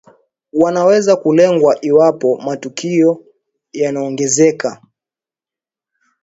[0.53, 3.25] wanaweza kulengwa iwapo matukio
[3.73, 4.81] yanaongezeka